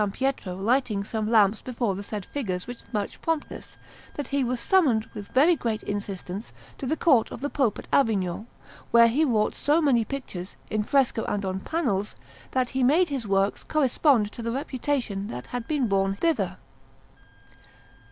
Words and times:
Pietro 0.13 0.55
lighting 0.55 1.03
some 1.03 1.29
lamps 1.29 1.61
before 1.61 1.93
the 1.93 2.01
said 2.01 2.25
figures 2.25 2.65
with 2.65 2.91
much 2.91 3.21
promptness, 3.21 3.77
that 4.15 4.29
he 4.29 4.43
was 4.43 4.59
summoned 4.59 5.05
with 5.13 5.27
very 5.27 5.55
great 5.55 5.83
insistence 5.83 6.51
to 6.79 6.87
the 6.87 6.97
Court 6.97 7.29
of 7.29 7.39
the 7.41 7.51
Pope 7.51 7.77
at 7.77 7.87
Avignon, 7.93 8.47
where 8.89 9.07
he 9.07 9.23
wrought 9.23 9.53
so 9.53 9.79
many 9.79 10.03
pictures, 10.03 10.55
in 10.71 10.81
fresco 10.81 11.23
and 11.25 11.45
on 11.45 11.59
panels, 11.59 12.15
that 12.49 12.69
he 12.71 12.81
made 12.81 13.09
his 13.09 13.27
works 13.27 13.63
correspond 13.63 14.31
to 14.31 14.41
the 14.41 14.51
reputation 14.51 15.27
that 15.27 15.45
had 15.45 15.67
been 15.67 15.85
borne 15.85 16.15
thither. 16.15 16.57